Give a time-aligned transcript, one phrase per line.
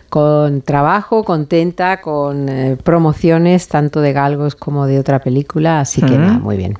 [0.10, 6.18] con trabajo, contenta, con eh, promociones tanto de Galgos como de otra película, así que
[6.18, 6.78] nada, muy bien.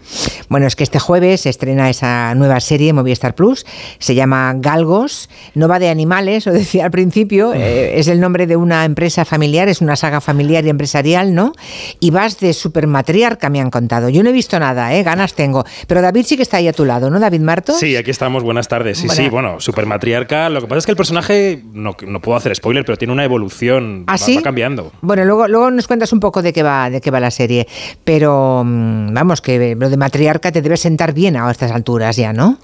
[0.50, 3.66] Bueno, es que este jueves se estrena esa nueva serie Movistar Plus,
[4.00, 8.48] se llama Galgos, no va de animales, lo decía al principio, eh, es el nombre
[8.48, 11.52] de una empresa familiar, es una saga familiar y empresarial, ¿no?
[12.00, 14.08] Y vas de supermatriarca, me han contado.
[14.10, 15.04] Yo no he visto nada, ¿eh?
[15.04, 17.74] ganas tengo, pero David sí que está ahí a tu lado, ¿no, David Marto?
[17.74, 19.00] Sí, aquí estamos, buenas tardes.
[19.00, 22.56] Sí, sí, bueno, supermatriarca, lo que pasa es que el personaje, no, no puedo hacer
[22.56, 24.92] spoiler, pero tiene una evolución, ¿Ah, va, cambiando.
[25.02, 27.68] Bueno, luego, luego nos cuentas un poco de qué va, de qué va la serie,
[28.04, 32.32] pero mm, vamos, que lo de matriarca te debe sentar bien a estas alturas ya,
[32.32, 32.60] ¿no?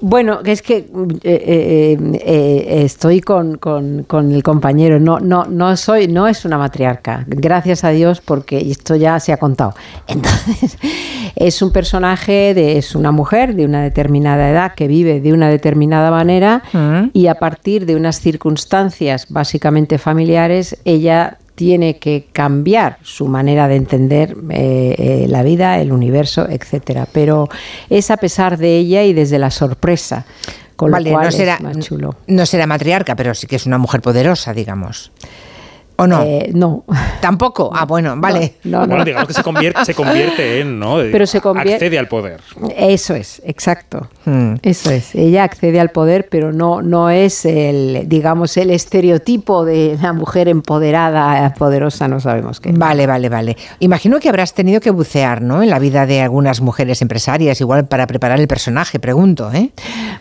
[0.00, 0.88] Bueno, es que eh,
[1.22, 4.98] eh, eh, estoy con, el compañero.
[4.98, 7.24] No, no, no soy, no es una matriarca.
[7.26, 9.74] Gracias a Dios, porque esto ya se ha contado.
[10.06, 10.78] Entonces,
[11.36, 15.48] es un personaje de, es una mujer de una determinada edad que vive de una
[15.48, 17.10] determinada manera mm.
[17.12, 23.76] y a partir de unas circunstancias básicamente familiares, ella tiene que cambiar su manera de
[23.76, 27.06] entender eh, eh, la vida, el universo, etcétera.
[27.12, 27.50] Pero
[27.90, 30.24] es a pesar de ella y desde la sorpresa.
[30.74, 32.16] Con lo cual no será, es más chulo.
[32.28, 35.12] no será matriarca, pero sí que es una mujer poderosa, digamos.
[36.00, 36.22] ¿O no?
[36.22, 36.84] Eh, no.
[37.20, 37.70] ¿Tampoco?
[37.74, 38.54] Ah, bueno, vale.
[38.64, 40.96] bueno, digamos que se convierte, se convierte en, ¿no?
[41.12, 42.40] Pero se convierte, accede al poder.
[42.74, 44.08] Eso es, exacto.
[44.24, 44.54] Hmm.
[44.62, 45.14] Eso es.
[45.14, 50.48] Ella accede al poder, pero no, no es el, digamos, el estereotipo de la mujer
[50.48, 52.72] empoderada, poderosa, no sabemos qué.
[52.72, 53.56] Vale, vale, vale.
[53.80, 55.62] Imagino que habrás tenido que bucear, ¿no?
[55.62, 59.70] En la vida de algunas mujeres empresarias, igual para preparar el personaje, pregunto, ¿eh?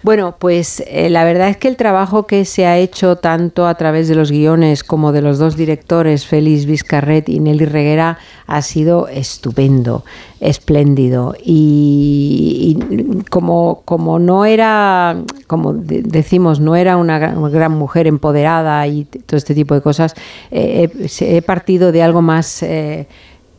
[0.03, 3.75] Bueno, pues eh, la verdad es que el trabajo que se ha hecho tanto a
[3.75, 8.17] través de los guiones como de los dos directores directores, Félix Vizcarret y Nelly Reguera,
[8.47, 10.03] ha sido estupendo,
[10.39, 11.35] espléndido.
[11.43, 12.79] Y,
[13.29, 19.53] como, como no era, como decimos, no era una gran, mujer empoderada y todo este
[19.53, 20.15] tipo de cosas,
[20.49, 22.63] eh, he, partido de algo más...
[22.63, 23.07] Eh,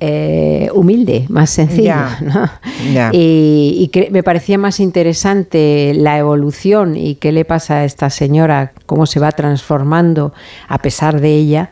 [0.03, 1.93] eh, humilde, más sencillo.
[3.12, 9.04] Y, me parecía más interesante la evolución y qué le pasa a esta señora, cómo
[9.04, 10.32] se va transformando
[10.69, 11.70] a pesar de ella,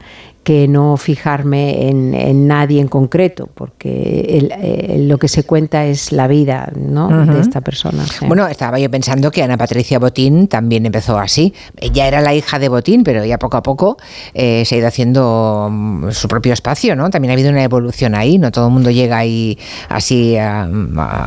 [0.48, 6.72] que no fijarme en, nadie en concreto, porque lo que se cuenta es la vida
[6.72, 8.02] de esta persona.
[8.26, 11.52] Bueno, estaba yo pensando que Ana Patricia Botín también empezó así.
[11.76, 13.98] Ella era la hija de Botín, pero ya poco a poco
[14.32, 17.10] eh, se ha ido haciendo mm, su propio espacio, ¿no?
[17.10, 19.58] También ha habido una evolución ahí, no todo el mundo llega ahí
[19.90, 20.38] así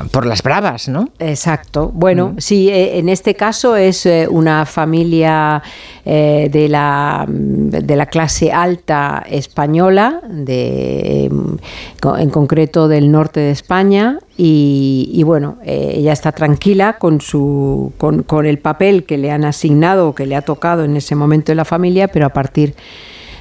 [0.09, 1.09] por las bravas, ¿no?
[1.19, 1.91] Exacto.
[1.93, 5.61] Bueno, sí, eh, en este caso es eh, una familia
[6.03, 15.22] de, la, de la clase alta española, de, en concreto del norte de España, y,
[15.23, 20.09] bueno, eh, ella está tranquila con, su, con, con, el papel que le han asignado
[20.09, 22.74] o que le ha tocado en ese momento en la familia, pero a partir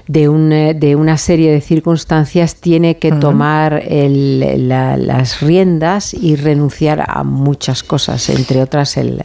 [0.07, 7.05] de, un, eh, de una serie de circunstancias tiene que tomar las riendas y renunciar
[7.09, 9.25] a muchas cosas, entre otras el,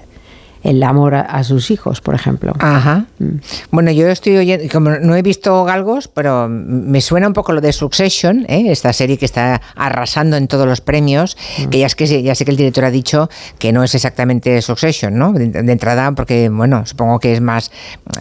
[0.65, 2.53] el amor a, sus hijos, por ejemplo.
[2.57, 3.05] Ajá.
[3.19, 3.37] Mm.
[3.69, 7.61] Bueno, yo estoy oyendo, como no he visto Galgos, pero me suena un poco lo
[7.61, 8.71] de Succession, ¿eh?
[8.71, 11.69] esta serie que está arrasando en todos los premios, mm.
[11.69, 13.29] que ya es que ya sé que el director ha dicho
[13.59, 15.33] que no es exactamente Succession, ¿no?
[15.33, 17.71] De, entrada, porque bueno, supongo que es más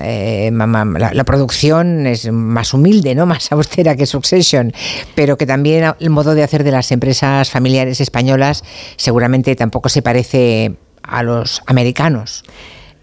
[0.01, 3.25] eh, la, producción es más humilde, ¿no?
[3.35, 4.73] Más austera que Succession,
[5.15, 8.63] pero que también el modo de hacer de las empresas familiares españolas
[8.97, 12.45] seguramente tampoco se parece a los americanos.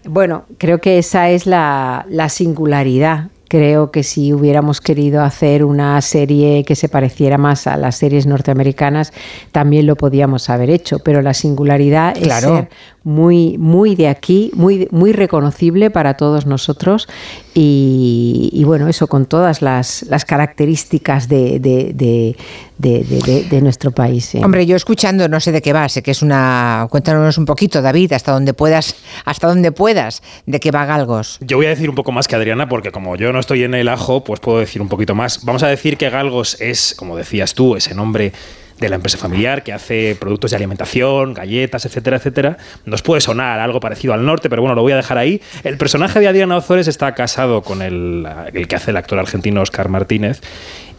[0.04, 6.00] Bueno, creo que esa es la, la singularidad creo que si hubiéramos querido hacer una
[6.00, 9.12] serie que se pareciera más a las series norteamericanas,
[9.52, 12.70] también lo podíamos haber hecho, pero la singularidad es ser
[13.04, 17.08] muy, muy de aquí, muy, muy reconocible para todos nosotros
[17.54, 22.36] y, bueno, eso con todas las, las características de, de,
[22.78, 24.34] de, nuestro país.
[24.36, 26.86] Hombre, yo escuchando, no sé de qué va, sé que es una...
[26.90, 31.38] Cuéntanos un poquito, David, hasta donde puedas, hasta donde puedas, de qué va Galgos.
[31.40, 33.74] Yo voy a decir un poco más que Adriana, porque como yo no estoy en
[33.74, 35.44] el ajo, pues puedo decir un poquito más.
[35.44, 38.32] Vamos a decir que Galgos es, como decías tú, ese nombre
[38.78, 42.56] de la empresa familiar que hace productos de alimentación, galletas, etcétera, etcétera.
[42.84, 45.40] Nos puede sonar algo parecido al norte, pero bueno, lo voy a dejar ahí.
[45.64, 49.62] El personaje de Adriana Ozores está casado con el, el que hace el actor argentino
[49.62, 50.40] Oscar Martínez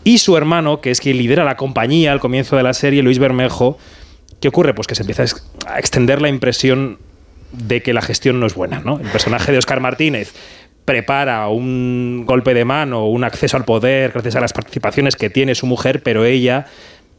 [0.03, 3.19] y su hermano, que es quien lidera la compañía al comienzo de la serie, Luis
[3.19, 3.77] Bermejo.
[4.39, 4.73] ¿Qué ocurre?
[4.73, 5.23] Pues que se empieza
[5.67, 6.99] a extender la impresión
[7.53, 8.81] de que la gestión no es buena.
[8.81, 8.99] ¿no?
[8.99, 10.33] El personaje de Oscar Martínez
[10.83, 15.55] prepara un golpe de mano, un acceso al poder gracias a las participaciones que tiene
[15.55, 16.65] su mujer, pero ella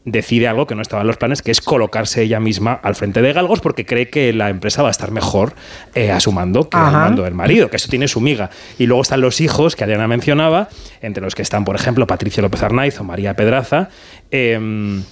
[0.05, 3.21] decide algo que no estaba en los planes, que es colocarse ella misma al frente
[3.21, 5.53] de Galgos porque cree que la empresa va a estar mejor
[5.95, 8.51] eh, a su mando que al mando del marido, que eso tiene su miga.
[8.77, 10.69] Y luego están los hijos que Adriana mencionaba,
[11.01, 13.89] entre los que están, por ejemplo, Patricia López Arnaiz o María Pedraza.
[14.29, 15.03] Em,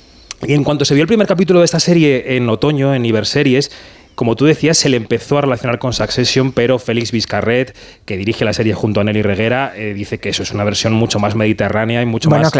[0.45, 3.71] y en cuanto se vio el primer capítulo de esta serie en otoño, en Iberseries,
[4.15, 7.75] como tú decías, se le empezó a relacionar con Succession, pero Félix Vizcarret,
[8.05, 10.93] que dirige la serie junto a Nelly Reguera, eh, dice que eso es una versión
[10.93, 12.51] mucho más mediterránea y mucho más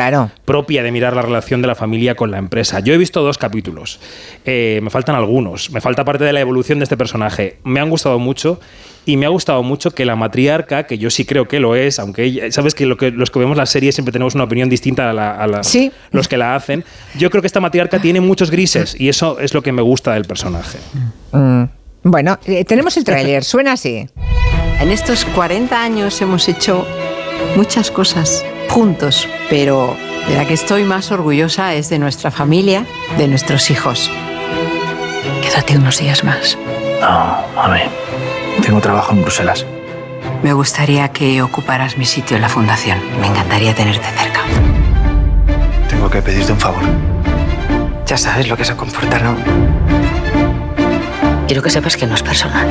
[0.45, 2.79] propia de mirar la relación de la familia con la empresa.
[2.79, 3.99] Yo he visto dos capítulos,
[4.45, 7.57] eh, me faltan algunos, me falta parte de la evolución de este personaje.
[7.63, 8.59] Me han gustado mucho
[9.05, 11.99] y me ha gustado mucho que la matriarca, que yo sí creo que lo es,
[11.99, 15.09] aunque sabes que, lo que los que vemos la serie siempre tenemos una opinión distinta
[15.09, 15.47] a,
[16.11, 16.83] los que la hacen,
[17.17, 20.13] yo creo que esta matriarca tiene muchos grises y eso es lo que me gusta
[20.13, 20.77] del personaje.
[21.31, 21.63] Mm.
[22.03, 24.07] Bueno, eh, tenemos el tráiler, suena así.
[24.79, 26.85] En estos 40 años hemos hecho
[27.55, 29.95] muchas cosas juntos, pero
[30.27, 32.85] de la que estoy más orgullosa es de nuestra familia,
[33.17, 34.09] de nuestros hijos.
[35.41, 36.57] Quédate unos días más.
[36.99, 37.89] No, ver.
[38.61, 39.65] Tengo trabajo en Bruselas.
[40.41, 42.99] Me gustaría que ocuparas mi sitio en la fundación.
[43.19, 44.41] Me encantaría tenerte cerca.
[45.89, 46.83] Tengo que pedirte un favor.
[48.05, 49.37] Ya sabes lo que se comportaron.
[51.47, 52.67] Quiero que sepas que no es personal.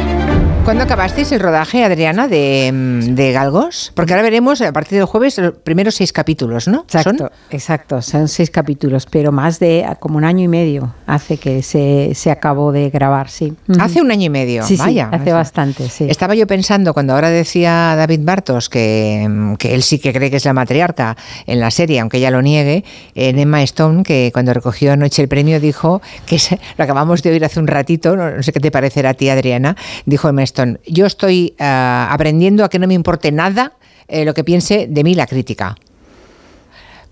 [0.65, 3.91] ¿Cuándo acabasteis el rodaje, Adriana, de, mm, de, Galgos?
[3.97, 6.83] Porque ahora veremos a partir del jueves los primeros seis capítulos, ¿no?
[6.83, 11.65] Exacto, exacto, son seis capítulos, pero más de como un año y medio hace que
[11.65, 13.55] se, se acabó de grabar, sí.
[13.81, 15.09] Hace un año y medio, sí, vaya.
[15.11, 16.07] Sí, hace bastante, sí.
[16.09, 20.31] Estaba yo pensando, cuando ahora decía David Bartos que, mm, que él sí que cree
[20.31, 21.17] que es la matriarca
[21.47, 22.85] en la serie, aunque ella lo niegue,
[23.17, 26.39] en Emma Stone, que cuando recogió anoche el premio dijo, que
[26.79, 29.77] lo acabamos de oír hace un ratito, no, sé qué te parecerá a ti, Adriana,
[30.07, 30.52] dijo Emma
[30.87, 33.73] yo estoy eh, aprendiendo a que no me importe nada
[34.09, 35.77] eh, lo que piense de mí la crítica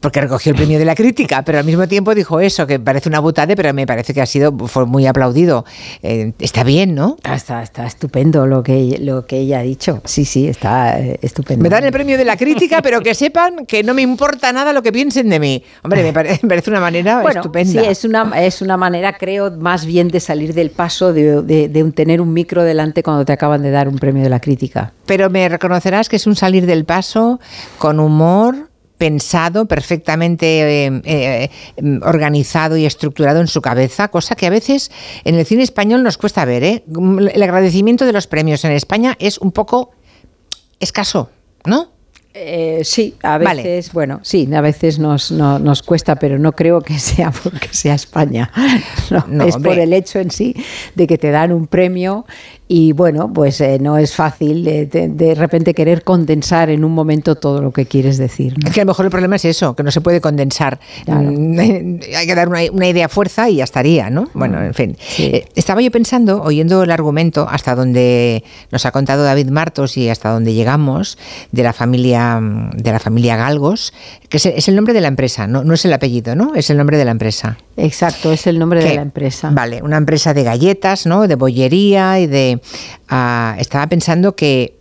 [0.00, 3.08] porque recogió el premio de la crítica, pero al mismo tiempo dijo eso, que parece
[3.08, 5.64] una butade, pero me parece que ha sido fue muy aplaudido.
[6.02, 7.16] Eh, está bien, ¿no?
[7.22, 10.00] Ah, está, está estupendo lo que, lo que ella ha dicho.
[10.04, 11.62] Sí, sí, está eh, estupendo.
[11.62, 14.72] Me dan el premio de la crítica, pero que sepan que no me importa nada
[14.72, 15.62] lo que piensen de mí.
[15.82, 17.82] Hombre, me, parece, una manera estupenda.
[17.82, 21.92] Sí, es una, es una manera, creo, más bien de salir del paso de, de
[21.92, 24.92] tener un micro delante cuando te acaban de dar un premio de la crítica.
[25.04, 27.40] Pero me reconocerás que es un salir del paso
[27.78, 28.69] con humor
[29.00, 31.50] pensado, perfectamente eh, eh,
[32.02, 34.90] organizado y estructurado en su cabeza, cosa que a veces
[35.24, 36.62] en el cine español nos cuesta ver.
[36.62, 36.84] ¿eh?
[37.32, 39.92] El agradecimiento de los premios en España es un poco
[40.80, 41.30] escaso,
[41.64, 41.88] ¿no?
[42.34, 46.98] Eh, sí, a veces, bueno, sí, a veces nos, nos cuesta, pero no creo que
[46.98, 48.52] sea porque sea España.
[49.26, 50.54] No, es por el hecho en sí
[50.94, 52.26] de que te dan un premio
[52.72, 57.34] y bueno, pues eh, no es fácil de, de, repente querer condensar en un momento
[57.34, 58.54] todo lo que quieres decir.
[58.64, 60.78] Es que a lo mejor el problema es eso, que no se puede condensar.
[61.08, 61.58] Mm,
[62.16, 64.28] hay que dar una, una, idea fuerza y ya estaría, ¿no?
[64.34, 64.96] Bueno, en fin.
[65.18, 70.08] Eh, estaba yo pensando, oyendo el argumento, hasta donde nos ha contado David Martos y
[70.08, 71.18] hasta donde llegamos,
[71.50, 73.92] de la familia, de la familia Galgos,
[74.28, 75.64] que es, el nombre de la empresa, ¿no?
[75.64, 76.54] no es el apellido, ¿no?
[76.54, 77.58] Es el nombre de la empresa.
[77.76, 79.50] Exacto, es el nombre de la empresa.
[79.50, 81.26] Vale, una empresa de galletas, ¿no?
[81.26, 82.59] De bollería y de
[83.58, 84.78] Estaba pensando que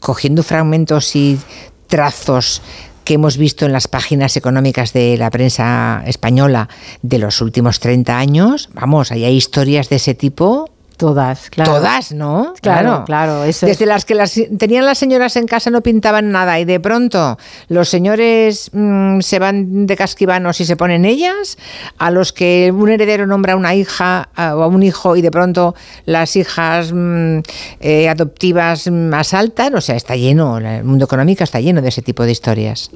[0.00, 1.38] cogiendo fragmentos y
[1.86, 2.62] trazos
[3.04, 6.68] que hemos visto en las páginas económicas de la prensa española
[7.02, 11.72] de los últimos 30 años, vamos, ahí hay historias de ese tipo todas, claro.
[11.74, 12.54] Todas, ¿no?
[12.60, 13.88] Claro, claro, eso Desde es.
[13.88, 17.88] las que las tenían las señoras en casa no pintaban nada y de pronto los
[17.88, 21.58] señores mm, se van de casquivanos y se ponen ellas,
[21.98, 25.22] a los que un heredero nombra a una hija a- o a un hijo y
[25.22, 25.74] de pronto
[26.06, 27.38] las hijas mm,
[27.80, 32.02] eh, adoptivas mm, asaltan, o sea, está lleno, el mundo económico está lleno de ese
[32.02, 32.90] tipo de historias.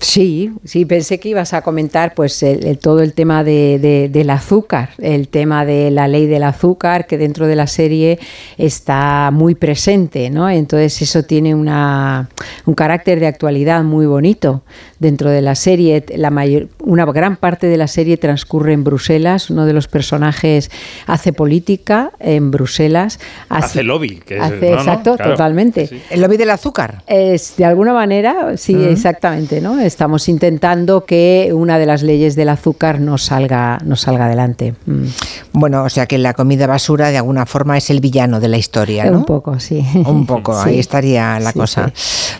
[0.00, 4.08] Sí, sí, pensé que ibas a comentar pues el- el- todo el tema de, de-
[4.08, 8.18] del azúcar, el tema de la ley del azúcar que dentro de la serie
[8.56, 10.48] está muy presente, ¿no?
[10.48, 12.30] Entonces eso tiene una,
[12.64, 14.62] un carácter de actualidad muy bonito
[14.98, 16.04] dentro de la serie.
[16.16, 19.50] La mayor, una gran parte de la serie transcurre en Bruselas.
[19.50, 20.70] Uno de los personajes
[21.06, 23.20] hace política en Bruselas.
[23.48, 25.32] Hace lobby, que es- hace- no, no, exacto, claro.
[25.32, 25.86] totalmente.
[25.86, 26.02] Sí.
[26.10, 27.02] El lobby del azúcar.
[27.06, 29.78] Es, de alguna manera, sí, exactamente, ¿no?
[29.80, 34.74] Estamos intentando que una de las leyes del azúcar no salga, no salga adelante.
[34.86, 35.04] Mm.
[35.52, 38.56] Bueno, o sea que la comida basura de alguna forma es el villano de la
[38.58, 39.18] historia, ¿no?
[39.18, 39.84] Un poco, sí.
[40.06, 40.70] Un poco, Sí.
[40.70, 41.92] ahí estaría la Sí, cosa.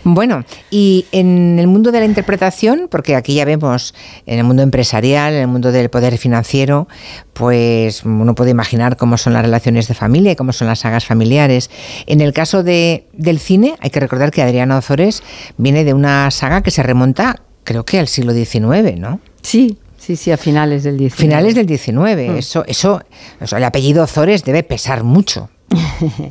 [0.03, 2.48] Bueno, y en el mundo de la interpretación,
[2.89, 3.93] porque aquí ya vemos
[4.25, 6.87] en el mundo empresarial, en el mundo del poder financiero,
[7.33, 11.05] pues uno puede imaginar cómo son las relaciones de familia y cómo son las sagas
[11.05, 11.69] familiares.
[12.05, 15.23] En el caso de, del cine, hay que recordar que Adriana Ozores
[15.57, 19.19] viene de una saga que se remonta, creo que al siglo XIX, ¿no?
[19.41, 21.21] Sí, sí, sí, a finales del 19.
[21.21, 22.37] Finales del XIX.
[22.37, 23.01] Eso, eso,
[23.39, 25.49] o sea, el apellido Ozores debe pesar mucho.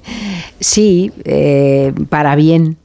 [0.60, 2.78] Sí, eh, para bien.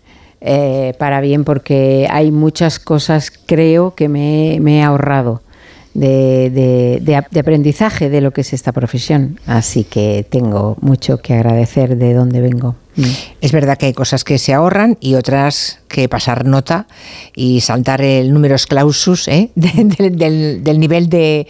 [0.45, 5.41] Eh, para bien, porque hay muchas cosas, creo, que me, he ahorrado
[5.93, 6.99] de, de-
[7.31, 9.39] de aprendizaje de lo que es esta profesión.
[9.47, 12.75] Así que tengo mucho que agradecer de dónde vengo.
[12.95, 13.03] Mm.
[13.41, 16.87] Es verdad que hay cosas que se ahorran y otras que pasar nota
[17.35, 19.49] y saltar el numerus clausus ¿eh?
[19.55, 21.47] de- del, del- del nivel de,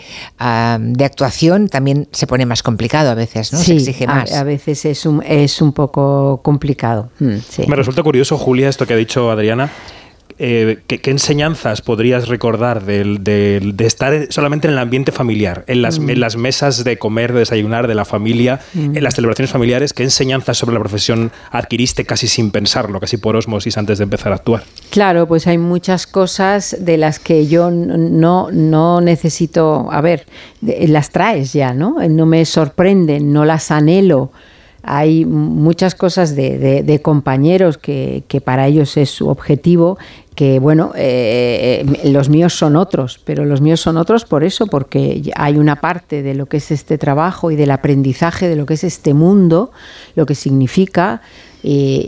[0.79, 3.59] de actuación también se pone más complicado a veces, ¿no?
[3.59, 4.31] se Sí, exige a- más.
[4.33, 7.09] A, veces es un, es un poco complicado.
[7.19, 7.63] Mm, sí.
[7.67, 9.71] Me resulta curioso, Julia, esto que ha dicho Adriana.
[10.39, 15.81] Eh, ¿qué, qué enseñanzas podrías recordar del- de estar solamente en el ambiente familiar, en
[15.81, 19.93] las, en las mesas de comer, de desayunar de la familia, en las celebraciones familiares?
[19.93, 24.31] ¿Qué enseñanzas sobre la profesión adquiriste casi sin pensarlo, casi por osmosis antes de empezar
[24.31, 24.63] a actuar?
[24.89, 30.25] Claro, pues hay muchas cosas de las que yo no, no necesito, a ver,
[30.61, 31.97] de- las traes ya, ¿no?
[32.09, 34.31] No me sorprenden, no las anhelo.
[34.85, 39.97] Hay muchas cosas de, de- de compañeros que, que para ellos es su objetivo,
[40.35, 44.67] que bueno, eh, eh, los míos son otros, pero los míos son otros por eso,
[44.67, 48.65] porque hay una parte de lo que es este trabajo y del aprendizaje de lo
[48.65, 49.71] que es este mundo,
[50.15, 51.21] lo que significa
[51.61, 52.03] y,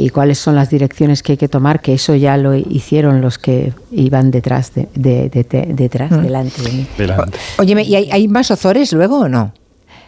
[0.00, 3.20] y- y cuáles son las direcciones que hay que tomar, que eso ya lo hicieron
[3.20, 6.86] los que iban detrás, de, de- de- de- detrás, delante de mí.
[6.96, 7.38] Delante.
[7.58, 9.52] Óyeme, ¿y hay, hay más Ozores luego o no?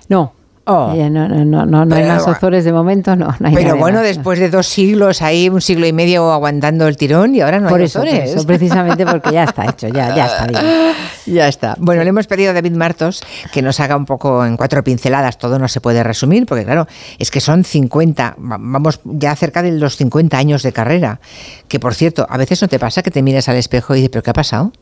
[0.09, 0.33] No,
[0.71, 0.95] Oh.
[0.95, 3.35] no, no, no, no, no hay más Ozores de momento, no.
[3.39, 4.07] no hay Pero bueno, más.
[4.07, 7.69] después de dos siglos ahí, un siglo y medio aguantando el tirón y ahora no
[7.69, 10.63] por hay eso, por eso, precisamente porque ya está hecho, ya, ya está bien.
[11.27, 11.77] Ya está.
[11.79, 13.23] Bueno, le hemos pedido a David Martos
[13.53, 16.89] que nos haga un poco en cuatro pinceladas, todo no se puede resumir, porque claro,
[17.19, 21.21] es que son 50, va- vamos ya cerca de los 50 años de carrera,
[21.69, 24.11] que por cierto, a veces no te pasa que te miras al espejo y dices,
[24.11, 24.73] ¿pero qué ha pasado?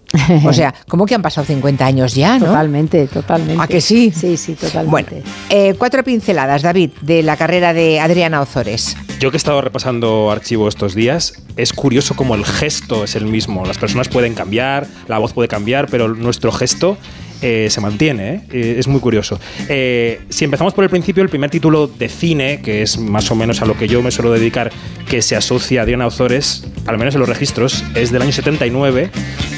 [0.47, 2.47] O sea, ¿cómo que han pasado 50 años ya, no?
[2.47, 3.63] Totalmente, totalmente.
[3.63, 4.11] ¿A que sí?
[4.15, 4.91] Sí, sí, totalmente.
[4.91, 8.97] Bueno, eh, cuatro pinceladas, David, de la carrera de Adriana Ozores.
[9.21, 13.25] Yo que he estado repasando archivo estos días, es curioso cómo el gesto es el
[13.25, 13.65] mismo.
[13.65, 16.99] Las personas pueden cambiar, la voz puede cambiar, pero nuestro gesto
[17.43, 18.35] eh, se mantiene.
[18.35, 18.41] ¿eh?
[18.53, 19.39] Eh, es muy curioso.
[19.69, 23.35] Eh, si empezamos por el principio, el primer título de cine, que es más o
[23.35, 24.71] menos a lo que yo me suelo dedicar,
[25.09, 29.11] que se asocia a Diana Ozores, al menos en los registros, es del año 79,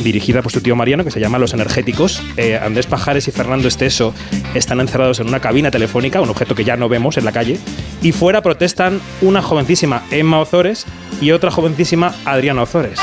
[0.03, 2.23] dirigida por su tío Mariano, que se llama Los Energéticos.
[2.63, 4.15] Andrés Pajares y Fernando Esteso
[4.55, 7.59] están encerrados en una cabina telefónica, un objeto que ya no vemos en la calle,
[8.03, 10.87] y fuera protestan una jovencísima Emma Ozores
[11.21, 13.01] y otra jovencísima Adriana Ozores.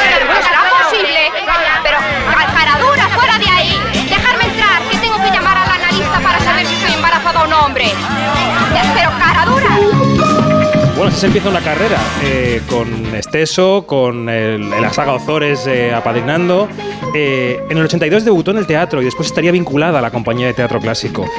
[10.97, 15.93] Bueno, así se empieza una carrera eh, con Esteso, con el- la saga Ozores eh,
[15.93, 16.67] apadrinando.
[17.13, 20.47] Eh, en el 82 debutó en el teatro y después estaría vinculada a la compañía
[20.47, 21.29] de teatro clásico.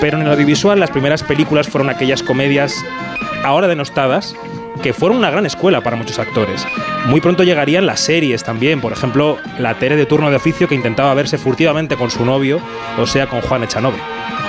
[0.00, 2.74] Pero en el audiovisual las primeras películas fueron aquellas comedias
[3.44, 4.34] ahora denostadas
[4.82, 6.64] que fueron una gran escuela para muchos actores.
[7.06, 10.76] Muy pronto llegarían las series también, por ejemplo, la Tere de turno de oficio que
[10.76, 12.60] intentaba verse furtivamente con su novio,
[12.98, 13.98] o sea, con Juan Echanove.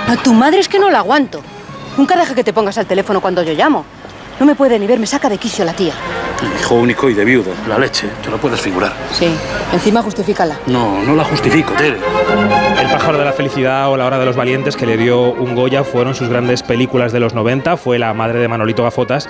[0.08, 1.42] A tu madre es que no la aguanto.
[1.98, 3.84] Nunca deja que te pongas al teléfono cuando yo llamo.
[4.42, 5.94] No me puede ni ver, me saca de quicio la tía.
[6.60, 7.52] Hijo único y de viudo.
[7.68, 8.92] La leche, te lo puedes figurar.
[9.12, 9.28] Sí.
[9.72, 10.58] Encima justifícala.
[10.66, 11.96] No, no la justifico, Tere.
[12.80, 15.54] El pájaro de la felicidad o La hora de los valientes que le dio un
[15.54, 17.76] Goya fueron sus grandes películas de los 90.
[17.76, 19.28] Fue la madre de Manolito Gafotas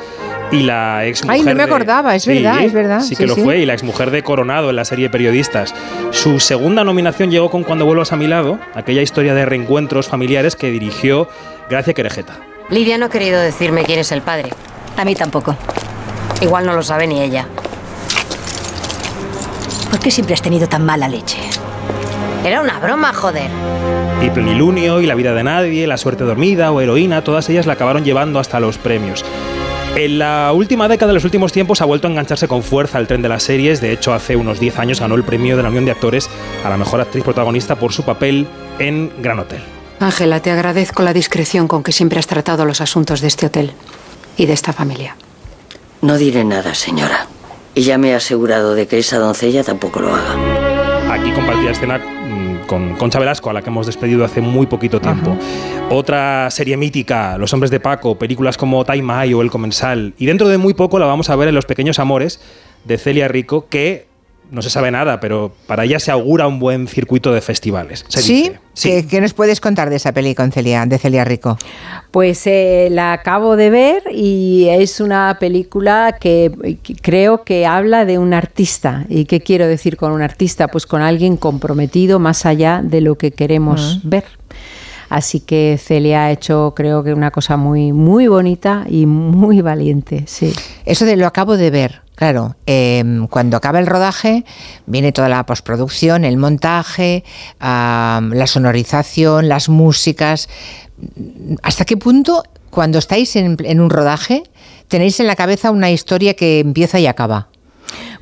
[0.50, 3.00] y la ex Ay, no me acordaba, es verdad, es verdad.
[3.02, 5.74] Sí, que lo fue, y la exmujer de Coronado en la serie Periodistas.
[6.10, 10.56] Su segunda nominación llegó con Cuando vuelvas a mi lado, aquella historia de reencuentros familiares
[10.56, 11.28] que dirigió
[11.68, 12.38] Gracia Querejeta.
[12.70, 14.48] Lidia no ha querido decirme quién es el padre.
[14.96, 15.56] A mí tampoco.
[16.40, 17.46] Igual no lo sabe ni ella.
[19.90, 21.38] ¿Por qué siempre has tenido tan mala leche?
[22.44, 23.50] Era una broma, joder.
[24.20, 27.74] Y Plenilunio, y La vida de nadie, La suerte dormida o Heroína, todas ellas la
[27.74, 29.24] acabaron llevando hasta los premios.
[29.94, 33.06] En la última década, en los últimos tiempos, ha vuelto a engancharse con fuerza al
[33.06, 33.80] tren de las series.
[33.80, 36.30] De hecho, hace unos 10 años ganó el premio de la Unión de Actores
[36.64, 38.46] a la mejor actriz protagonista por su papel
[38.78, 39.60] en Gran Hotel.
[40.00, 43.72] Ángela, te agradezco la discreción con que siempre has tratado los asuntos de este hotel
[44.36, 45.16] y de esta familia.
[46.00, 47.26] No diré nada, señora.
[47.74, 51.12] Y ya me he asegurado de que esa doncella tampoco lo haga.
[51.14, 55.00] Aquí compartía escena mm, con Concha Velasco, a la que hemos despedido hace muy poquito
[55.00, 55.36] tiempo.
[55.90, 60.14] Otra serie mítica, Los hombres de Paco, películas como Time Eye o El Comensal.
[60.18, 62.40] Y dentro de muy poco la vamos a ver en Los pequeños amores
[62.84, 64.11] de Celia Rico, que
[64.52, 68.04] no se sabe nada, pero para ella se augura un buen circuito de festivales.
[68.08, 68.34] se ¿Sí?
[68.42, 68.60] dice.
[68.80, 71.58] ¿Qué, qué nos puedes contar de esa peli con Celia, de Celia Rico?
[72.10, 78.04] Pues eh, la acabo de ver y es una película que, que creo que habla
[78.04, 79.04] de un artista.
[79.08, 80.68] ¿Y qué quiero decir con un artista?
[80.68, 84.24] Pues con alguien comprometido más allá de lo que queremos ver.
[85.12, 90.24] Así que Celia ha hecho, creo que una cosa muy, muy bonita y muy valiente,
[90.26, 90.54] sí.
[90.86, 92.56] Eso de lo acabo de ver, claro.
[92.66, 94.46] eh, cuando acaba el rodaje,
[94.86, 97.24] viene toda la postproducción, el montaje,
[97.60, 100.48] la sonorización, las músicas.
[101.62, 104.44] ¿Hasta qué punto, cuando estáis en un rodaje,
[104.88, 107.51] tenéis en la cabeza una historia que empieza y acaba?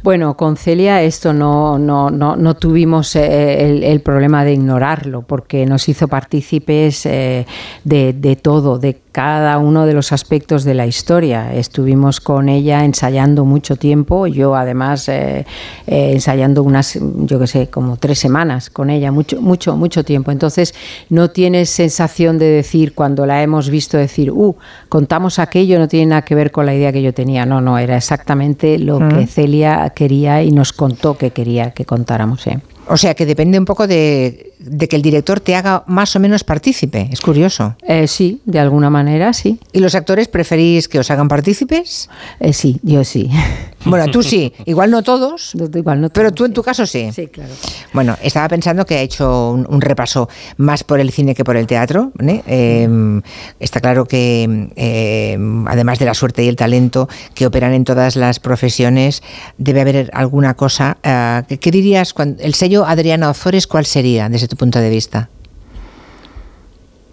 [0.03, 5.23] Bueno, con Celia esto no, no, no, no tuvimos eh, el, el problema de ignorarlo,
[5.23, 7.47] porque nos hizo partícipes eh,
[7.85, 11.53] de, de todo, de cada uno de los aspectos de la historia.
[11.55, 15.47] Estuvimos con ella ensayando mucho tiempo, yo además eh,
[15.87, 20.31] eh, ensayando unas, yo qué sé, como tres semanas con ella, mucho, mucho, mucho tiempo.
[20.31, 20.75] Entonces
[21.09, 24.57] no tienes sensación de decir, cuando la hemos visto, decir, uh,
[24.89, 27.45] contamos aquello, no tiene nada que ver con la idea que yo tenía.
[27.47, 32.47] No, no, era exactamente lo que Celia quería y nos contó que quería que contáramos.
[32.47, 32.61] ¿eh?
[32.89, 36.21] O sea, que depende un poco de, de que el director te haga más o
[36.21, 37.09] menos partícipe.
[37.11, 37.77] Es curioso.
[37.83, 39.59] Eh, sí, de alguna manera, sí.
[39.73, 42.09] ¿Y los actores preferís que os hagan partícipes?
[42.41, 43.31] Eh, sí, yo sí.
[43.83, 44.53] Bueno, tú sí.
[44.67, 47.09] Igual no todos, Igual no pero tú en tu caso sí.
[47.15, 47.51] Sí, claro.
[47.95, 51.57] Bueno, estaba pensando que ha hecho un, un repaso más por el cine que por
[51.57, 52.13] el teatro.
[52.21, 52.43] ¿eh?
[52.47, 53.21] Eh,
[53.59, 58.17] está claro que, eh, además de la suerte y el talento que operan en todas
[58.17, 59.23] las profesiones,
[59.57, 60.99] debe haber alguna cosa.
[61.03, 62.13] eh, ¿qué, dirías?
[62.13, 65.29] cuando- el sello Adriana Ozores, ¿cuál sería tu punto de vista?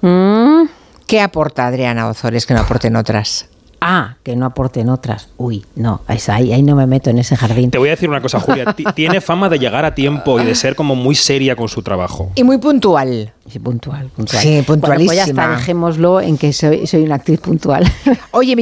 [0.01, 0.63] Mm,
[1.07, 3.47] ¿Qué aporta Adriana Ozores que no aporten otras?
[3.79, 5.29] Ah, que no aporten otras.
[5.37, 7.69] Uy, no, ahí, ahí no me meto en ese jardín.
[7.69, 8.73] Te voy a decir una cosa, Julia.
[8.73, 11.83] Ti- Tiene fama de llegar a tiempo y de ser como muy seria con su
[11.83, 12.31] trabajo.
[12.33, 13.33] Y muy puntual.
[13.47, 14.41] Sí, puntual, puntual.
[14.41, 15.43] Sí, Bueno, pues ya puntualísima.
[15.43, 17.85] está, dejémoslo en que soy, soy una actriz puntual.
[18.31, 18.55] Oye,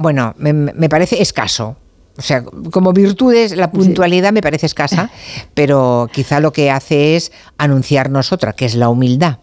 [0.00, 1.76] bueno, me, me parece escaso.
[2.18, 5.10] O sea, como virtudes, la puntualidad me parece escasa,
[5.54, 9.38] pero quizá lo que hace es anunciarnos otra, que es la humildad.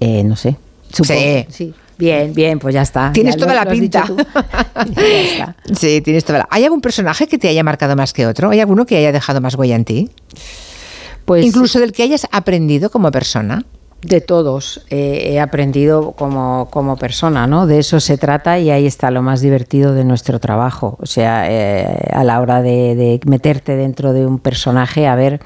[0.00, 0.56] Eh, no sé.
[0.92, 1.46] Supongo, Sí.
[1.50, 1.74] sí.
[1.98, 3.12] Bien, bien, pues ya está.
[3.12, 4.04] Tienes Ya toda lo- la pinta.
[4.96, 5.56] Ya está.
[5.78, 6.48] Sí, tienes toda la...
[6.50, 8.48] ¿Hay algún personaje que te haya marcado más que otro?
[8.50, 10.10] ¿Hay alguno que haya dejado más huella en ti?
[11.26, 13.64] Pues Incluso del que hayas aprendido como persona.
[14.02, 17.66] De todos eh, he aprendido como, como persona, ¿no?
[17.66, 20.96] De eso se trata y ahí está lo más divertido de nuestro trabajo.
[21.00, 25.40] O sea, eh, a la hora de, de meterte dentro de un personaje a ver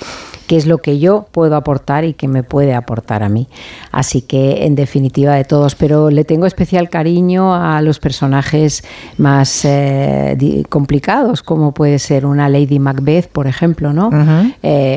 [0.47, 3.49] qué es lo que yo puedo aportar y qué me puede aportar a mí.
[3.90, 5.75] Así que, en definitiva, de todos.
[5.75, 8.85] Pero le tengo especial cariño a los personajes
[9.19, 14.11] más eh, complicados, como puede ser una Lady Macbeth, por ejemplo, ¿no?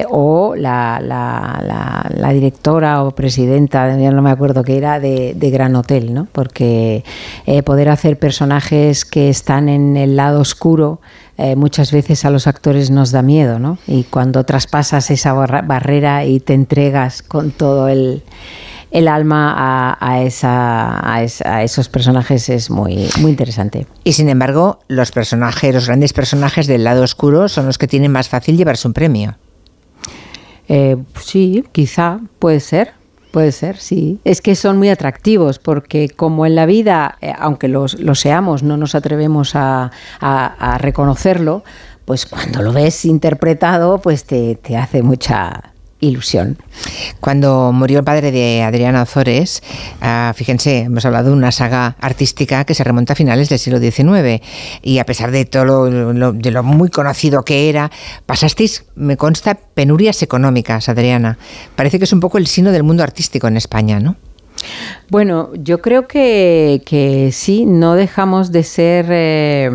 [0.09, 5.33] O la, la- la- la directora o presidenta, ya no me acuerdo qué era, de,
[5.35, 6.27] de Gran Hotel, ¿no?
[6.31, 7.03] Porque
[7.45, 10.99] eh, poder hacer personajes que están en el lado oscuro
[11.37, 13.77] eh, muchas veces a los actores nos da miedo, ¿no?
[13.87, 18.23] Y cuando traspasas esa barra- barrera y te entregas con todo el,
[18.89, 23.85] el alma a, a esa, a, esa- a esos personajes es muy, muy interesante.
[24.03, 28.11] Y sin embargo, los personajes, los grandes personajes del lado oscuro son los que tienen
[28.11, 29.35] más fácil llevarse un premio.
[30.69, 32.93] Eh, sí, quizá, puede ser.
[33.37, 34.19] Puede ser, sí.
[34.23, 38.63] Es que son muy atractivos porque como en la vida, eh, aunque los, lo seamos,
[38.63, 39.91] no nos atrevemos a,
[40.79, 41.63] reconocerlo,
[42.05, 46.57] pues cuando lo ves interpretado, pues te, te hace mucha ilusión.
[47.19, 49.63] Cuando murió el padre de Adriana Ozores,
[50.01, 53.79] ah, fíjense, hemos hablado de una saga artística que se remonta a finales del siglo
[53.79, 54.43] XIX
[54.81, 57.91] y a pesar de todo lo, de lo muy conocido que era,
[58.25, 61.37] pasasteis, me consta, penurias económicas, Adriana.
[61.75, 64.15] Parece que es un poco el sino del mundo artístico en España, ¿no?
[65.09, 69.69] Bueno, yo creo que, sí, no dejamos de ser, eh,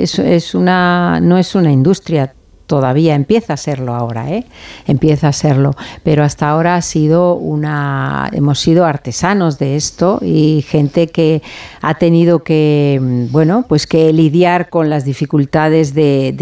[0.00, 2.34] es una, no es una industria
[2.66, 4.44] todavía, empieza a serlo ahora, ¿eh?
[4.86, 5.72] empieza a serlo,
[6.02, 11.42] pero hasta ahora ha sido una, hemos sido artesanos de esto y gente que
[11.80, 16.32] ha tenido que, mm, bueno, pues que lidiar con las dificultades de,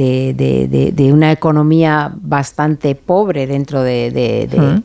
[0.95, 4.83] de- una economía bastante pobre dentro de, de- de- Mm.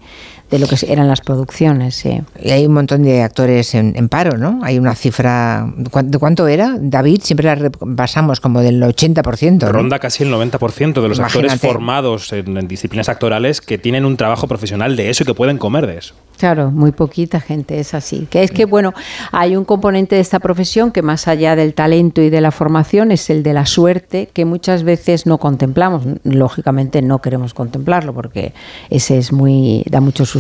[0.52, 2.22] De lo que eran las producciones, sí.
[2.42, 4.60] Y hay un montón de actores en, en paro, ¿no?
[4.64, 5.68] Hay una cifra.
[5.92, 6.76] ¿cuán- ¿De cuánto era?
[6.80, 9.66] David, siempre la repasamos como del 80%.
[9.66, 9.72] ¿no?
[9.72, 14.18] Ronda casi el 90% de los actores formados en, en disciplinas actorales que tienen un
[14.18, 16.14] trabajo profesional de eso y que pueden comer de eso.
[16.38, 18.28] Claro, muy poquita gente es así.
[18.30, 18.94] Que es que, bueno,
[19.32, 23.12] hay un componente de esta profesión que más allá del talento y de la formación
[23.12, 26.04] es el de la suerte, que muchas veces no contemplamos.
[26.24, 28.54] Lógicamente no queremos contemplarlo porque
[28.90, 30.36] ese es muy, da mucho susto.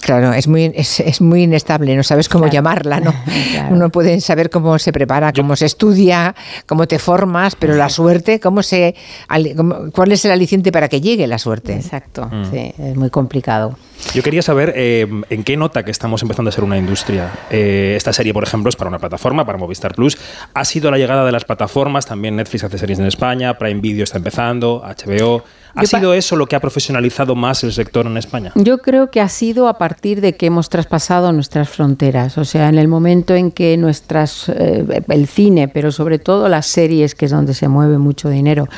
[0.00, 2.54] Claro, es muy, es, es muy inestable, no sabes cómo Claro.
[2.54, 3.12] llamarla, ¿no?
[3.52, 3.74] Claro.
[3.74, 6.34] Uno puede saber cómo se prepara, cómo se estudia,
[6.66, 8.94] cómo te formas, pero la suerte, cómo se,
[9.26, 11.74] al- cómo- ¿cuál es el aliciente para que llegue la suerte?
[11.74, 13.76] Exacto, sí, es muy complicado.
[14.14, 17.30] Yo quería saber eh, en qué nota que estamos empezando a ser una industria.
[17.50, 20.16] Eh, esta serie, por ejemplo, es para una plataforma, para Movistar Plus.
[20.54, 24.04] Ha sido la llegada de las plataformas, también Netflix hace series en España, Prime Video
[24.04, 25.44] está empezando, HBO.
[25.74, 28.52] ¿Ha Yo sido eso lo que ha profesionalizado más el sector en España?
[28.54, 32.68] Yo creo que ha sido a partir de que hemos traspasado nuestras fronteras, o sea,
[32.68, 37.26] en el momento en que nuestras eh, el cine, pero sobre todo las series, que
[37.26, 38.68] es donde se mueve mucho dinero,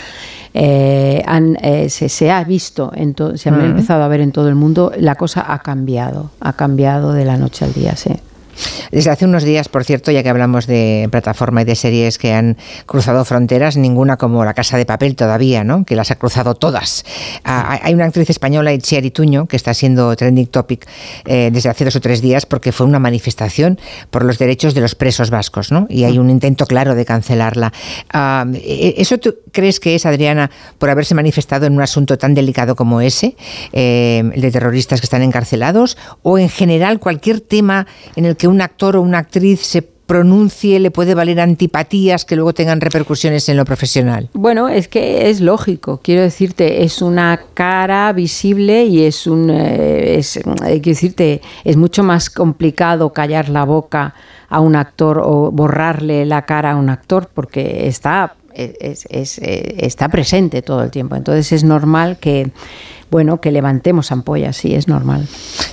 [0.54, 3.64] eh, han, eh, se, se ha visto, en se han Mm.
[3.64, 7.36] empezado a ver en todo el mundo, la cosa ha cambiado, ha cambiado de la
[7.36, 8.10] noche al día, sí.
[8.90, 12.34] Desde hace unos días, por cierto, ya que hablamos de plataforma y de series que
[12.34, 15.84] han cruzado fronteras, ninguna como La Casa de Papel todavía, ¿no?
[15.86, 17.04] Que las ha cruzado todas.
[17.44, 20.86] Ah, hay una actriz española, Itziar Ituño, que está siendo trending topic
[21.24, 23.78] eh, desde hace dos o tres días porque fue una manifestación
[24.10, 25.86] por los derechos de los presos vascos, ¿no?
[25.88, 27.72] Y hay un intento claro de cancelarla.
[28.12, 32.34] Ah, eh, ¿Eso tú crees que es, Adriana, por haberse manifestado en un asunto tan
[32.34, 33.36] delicado como ese,
[33.72, 37.86] eh, de terroristas que están encarcelados, o en general cualquier tema
[38.16, 42.34] en el que un actor o una actriz se pronuncie le puede valer antipatías que
[42.34, 44.28] luego tengan repercusiones en lo profesional?
[44.32, 50.18] Bueno, es que es lógico, quiero decirte, es una cara visible y es un, eh,
[50.18, 54.14] es, eh, quiero decirte, es mucho más complicado callar la boca
[54.48, 59.76] a un actor o borrarle la cara a un actor porque está, es- es- eh,
[59.78, 61.16] está presente todo el tiempo.
[61.16, 62.50] Entonces es normal que,
[63.10, 65.26] bueno, que levantemos ampollas, sí, es normal.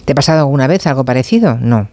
[0.06, 1.58] ¿Te ha pasado alguna vez algo parecido?
[1.60, 1.90] No.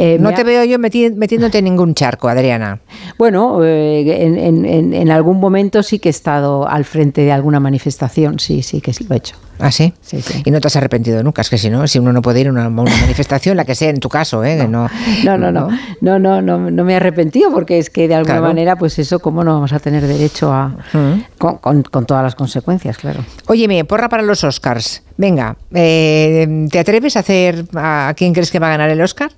[0.00, 2.78] Eh, no te ha- veo yo meti- metiéndote en ningún charco, Adriana.
[3.18, 7.32] Bueno, eh, en, en- en- en algún momento sí que he estado al frente de
[7.32, 9.34] alguna manifestación, sí, sí que sí lo he hecho.
[9.60, 9.92] ¿Ah, sí?
[10.00, 10.40] Sí, sí.
[10.44, 12.46] Y no te has arrepentido nunca, es que si no, si uno no puede ir
[12.46, 14.68] a una, manifestación, la que sea en tu caso, ¿eh?
[14.68, 14.88] no,
[15.24, 15.68] No, no, no,
[16.00, 18.46] no, no, no, no me he arrepentido porque es que de alguna Claro.
[18.46, 21.22] manera, pues eso, ¿cómo no vamos a tener derecho a, Mm.
[21.38, 23.24] con, con- con todas las consecuencias, claro?
[23.48, 25.02] Óyeme, porra para los Oscars.
[25.16, 29.32] Venga, eh, ¿te atreves a hacer a quién crees que va a ganar el Oscar?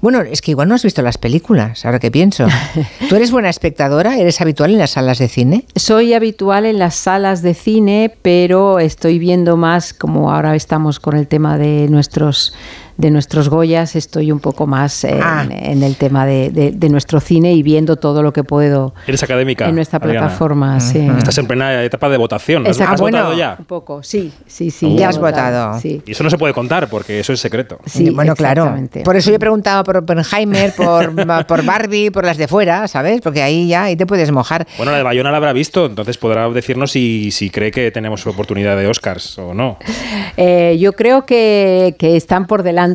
[0.00, 2.46] Bueno, es que igual no has visto las películas, ahora que pienso.
[3.08, 4.18] ¿Tú eres buena espectadora?
[4.18, 5.64] ¿Eres habitual en las salas de cine?
[5.76, 11.16] Soy habitual en las salas de cine, pero estoy viendo más, como ahora estamos con
[11.16, 12.54] el tema de nuestros
[12.98, 15.46] de nuestros Goyas, estoy un poco más en, Ah.
[15.50, 19.22] en el tema de, de- de nuestro cine y viendo todo lo que puedo Eres
[19.22, 19.66] académica.
[19.68, 20.20] en nuestra Adriana.
[20.26, 20.80] plataforma.
[20.80, 20.98] sí.
[21.16, 22.66] Estás en plena etapa de votación.
[22.66, 23.18] ¿Has, Ah, bueno.
[23.18, 23.56] votado ya?
[23.58, 24.96] Un poco, sí, sí, sí.
[24.96, 25.78] Ya has votado.
[25.80, 26.02] Sí.
[26.06, 27.78] Y eso no se puede contar porque eso es secreto.
[27.86, 28.74] Sí, bueno, claro.
[29.04, 31.14] Por eso yo he preguntado por Oppenheimer, por,
[31.46, 33.20] por Barbie, por las de fuera, ¿sabes?
[33.20, 34.66] Porque ahí ya ahí te puedes mojar.
[34.76, 38.26] Bueno, la de Bayona la habrá visto, entonces podrá decirnos si, si cree que tenemos
[38.26, 39.78] oportunidad de Oscars o no.
[40.36, 42.87] Eh, yo creo que, que están por delante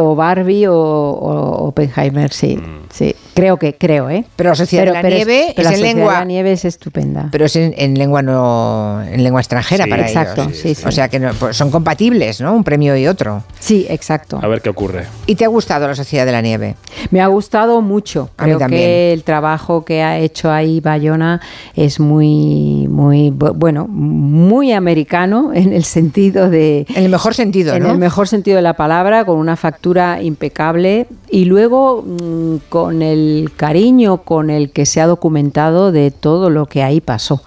[0.00, 2.82] o Barbie o, o Oppenheimer, sí, Mm.
[2.90, 3.14] sí.
[3.40, 4.24] Creo que, creo, ¿eh?
[4.36, 6.52] Pero la Sociedad de la Nieve pero es la en Sociedad lengua- de la Nieve
[6.52, 7.28] es estupenda.
[7.32, 10.56] Pero es en, en lengua no en lengua extranjera Sí, para exacto, ellos.
[10.56, 10.82] sí, sí.
[10.86, 12.54] O sea que no- pues son compatibles, ¿no?
[12.54, 13.42] Un premio y otro.
[13.58, 14.38] Sí, exacto.
[14.42, 15.06] A ver qué ocurre.
[15.26, 16.76] ¿Y te ha gustado la Sociedad de la Nieve?
[17.10, 18.30] Me ha gustado mucho.
[18.36, 18.82] A mí Creo también.
[18.82, 21.40] que el trabajo que ha hecho ahí Bayona
[21.74, 26.86] es muy, muy bu- bueno, muy americano en el sentido de.
[26.94, 27.90] En el mejor sentido, En ¿no?
[27.92, 33.29] el mejor sentido de la palabra, con una factura impecable y luego mm, con el
[33.56, 37.42] cariño con el que se ha documentado de todo lo que ahí pasó.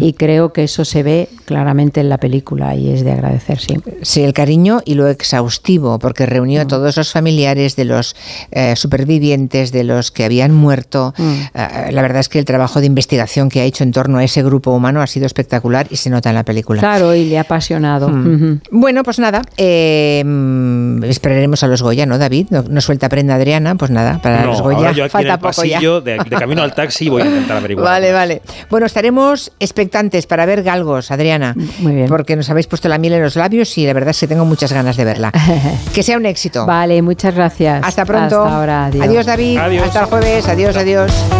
[0.00, 3.98] Y creo que eso se ve claramente en la película y es de agradecer siempre.
[4.02, 8.16] Sí, el cariño y lo exhaustivo, porque reunió a todos los familiares de los
[8.52, 11.12] eh, supervivientes, de los que habían muerto.
[11.18, 14.24] Eh, la verdad es que el trabajo de investigación que ha hecho en torno a
[14.24, 16.80] ese grupo humano ha sido espectacular y se nota en la película.
[16.80, 18.08] Claro, y le ha apasionado.
[18.08, 18.60] Mm.
[18.70, 22.46] Bueno, pues nada, eh, mm, esperaremos a los Goya, ¿no, David?
[22.50, 25.34] No, no suelta prenda Adriana, pues nada, para no, los Goya yo aquí falta en
[25.34, 25.74] el poco ya.
[25.74, 27.84] pasillo, de, de camino al taxi, voy a intentar averiguar.
[27.86, 28.42] Vale, vale.
[28.68, 31.54] Bueno, estaremos expectantes para ver Galgos, Adriana.
[31.78, 32.06] Muy bien.
[32.06, 34.44] Porque nos habéis puesto la miel en los labios y la verdad es que tengo
[34.44, 35.32] muchas ganas de verla.
[35.94, 36.66] que sea un éxito.
[36.66, 37.82] Vale, muchas gracias.
[37.84, 38.42] Hasta pronto.
[38.42, 38.86] Hasta ahora.
[38.86, 39.06] Adiós.
[39.06, 39.58] adiós David.
[39.58, 39.86] Adiós.
[39.86, 40.48] Hasta el jueves.
[40.48, 41.30] Adiós, adiós.